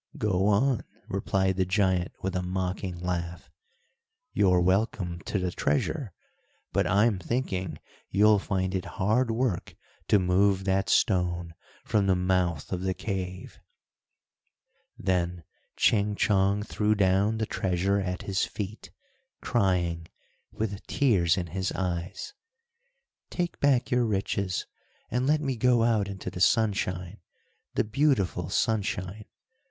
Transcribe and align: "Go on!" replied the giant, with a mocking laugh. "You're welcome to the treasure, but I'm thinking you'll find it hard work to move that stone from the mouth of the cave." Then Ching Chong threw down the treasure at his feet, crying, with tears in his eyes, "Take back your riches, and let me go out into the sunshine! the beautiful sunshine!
"Go 0.17 0.47
on!" 0.47 0.83
replied 1.09 1.57
the 1.57 1.65
giant, 1.67 2.11
with 2.23 2.35
a 2.35 2.41
mocking 2.41 2.97
laugh. 2.97 3.51
"You're 4.33 4.59
welcome 4.59 5.19
to 5.27 5.37
the 5.37 5.51
treasure, 5.51 6.11
but 6.73 6.87
I'm 6.87 7.19
thinking 7.19 7.77
you'll 8.09 8.39
find 8.39 8.73
it 8.73 8.85
hard 8.97 9.29
work 9.29 9.75
to 10.07 10.17
move 10.17 10.63
that 10.63 10.89
stone 10.89 11.53
from 11.85 12.07
the 12.07 12.15
mouth 12.15 12.71
of 12.71 12.81
the 12.81 12.95
cave." 12.95 13.59
Then 14.97 15.43
Ching 15.77 16.15
Chong 16.15 16.63
threw 16.63 16.95
down 16.95 17.37
the 17.37 17.45
treasure 17.45 17.99
at 17.99 18.23
his 18.23 18.43
feet, 18.43 18.89
crying, 19.39 20.07
with 20.51 20.83
tears 20.87 21.37
in 21.37 21.45
his 21.45 21.71
eyes, 21.73 22.33
"Take 23.29 23.59
back 23.59 23.91
your 23.91 24.07
riches, 24.07 24.65
and 25.11 25.27
let 25.27 25.41
me 25.41 25.55
go 25.55 25.83
out 25.83 26.07
into 26.07 26.31
the 26.31 26.41
sunshine! 26.41 27.19
the 27.75 27.83
beautiful 27.83 28.49
sunshine! 28.49 29.25